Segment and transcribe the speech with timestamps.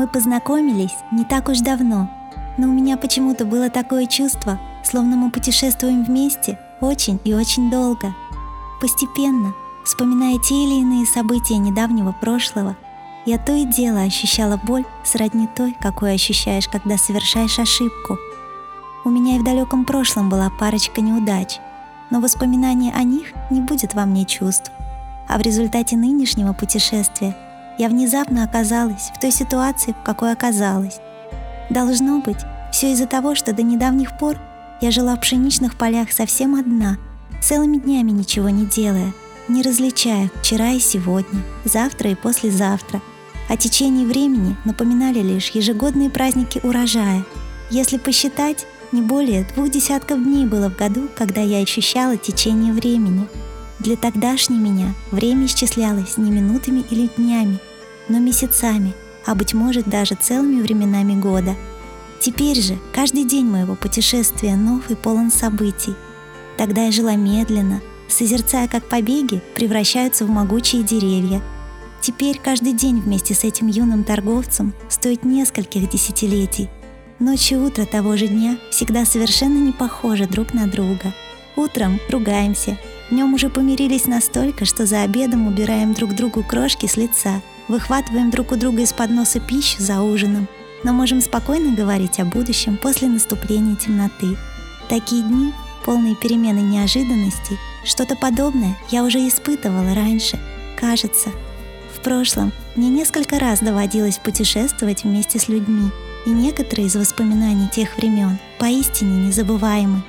[0.00, 2.08] Мы познакомились не так уж давно,
[2.56, 8.14] но у меня почему-то было такое чувство, словно мы путешествуем вместе очень и очень долго.
[8.80, 9.52] Постепенно,
[9.84, 12.78] вспоминая те или иные события недавнего прошлого,
[13.26, 18.16] я то и дело ощущала боль сродни той, какую ощущаешь, когда совершаешь ошибку.
[19.04, 21.58] У меня и в далеком прошлом была парочка неудач,
[22.08, 24.72] но воспоминание о них не будет во мне чувств.
[25.28, 27.36] А в результате нынешнего путешествия
[27.80, 31.00] я внезапно оказалась в той ситуации, в какой оказалась.
[31.70, 32.36] Должно быть,
[32.70, 34.36] все из-за того, что до недавних пор
[34.82, 36.98] я жила в пшеничных полях совсем одна,
[37.42, 39.14] целыми днями ничего не делая,
[39.48, 43.00] не различая вчера и сегодня, завтра и послезавтра.
[43.48, 47.24] О течении времени напоминали лишь ежегодные праздники урожая.
[47.70, 53.26] Если посчитать, не более двух десятков дней было в году, когда я ощущала течение времени.
[53.78, 57.58] Для тогдашней меня время исчислялось не минутами или днями,
[58.10, 58.92] но месяцами,
[59.24, 61.56] а быть может даже целыми временами года.
[62.20, 65.94] Теперь же каждый день моего путешествия нов и полон событий.
[66.58, 71.40] Тогда я жила медленно, созерцая, как побеги превращаются в могучие деревья.
[72.02, 76.68] Теперь каждый день вместе с этим юным торговцем стоит нескольких десятилетий.
[77.18, 81.14] Ночь и утро того же дня всегда совершенно не похожи друг на друга.
[81.56, 82.78] Утром ругаемся,
[83.10, 88.52] днем уже помирились настолько, что за обедом убираем друг другу крошки с лица, выхватываем друг
[88.52, 90.48] у друга из-под носа пищу за ужином,
[90.82, 94.36] но можем спокойно говорить о будущем после наступления темноты.
[94.88, 95.52] Такие дни,
[95.84, 100.38] полные перемены неожиданностей, что-то подобное я уже испытывала раньше,
[100.78, 101.30] кажется.
[101.96, 105.90] В прошлом мне несколько раз доводилось путешествовать вместе с людьми,
[106.26, 110.02] и некоторые из воспоминаний тех времен поистине незабываемы.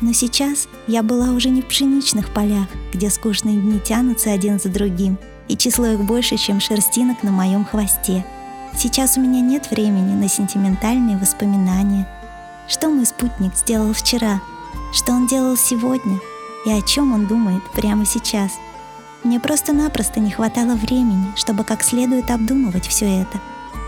[0.00, 4.70] Но сейчас я была уже не в пшеничных полях, где скучные дни тянутся один за
[4.70, 5.18] другим,
[5.50, 8.24] и число их больше, чем шерстинок на моем хвосте.
[8.76, 12.06] Сейчас у меня нет времени на сентиментальные воспоминания.
[12.68, 14.40] Что мой спутник сделал вчера?
[14.92, 16.20] Что он делал сегодня?
[16.64, 18.52] и о чем он думает прямо сейчас.
[19.24, 23.40] Мне просто-напросто не хватало времени, чтобы как следует обдумывать все это.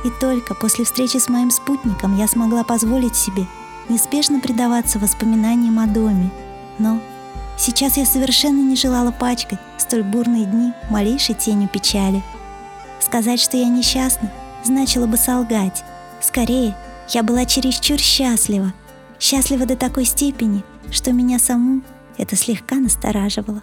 [0.04, 3.46] И только после встречи с моим спутником я смогла позволить себе
[3.88, 6.30] неспешно предаваться воспоминаниям о доме.
[6.78, 7.00] Но
[7.56, 12.22] сейчас я совершенно не желала пачкать столь бурные дни малейшей тенью печали.
[13.00, 14.30] Сказать, что я несчастна,
[14.64, 15.84] значило бы солгать.
[16.20, 16.76] Скорее,
[17.08, 18.72] я была чересчур счастлива.
[19.18, 21.82] Счастлива до такой степени, что меня саму
[22.18, 23.62] это слегка настораживало.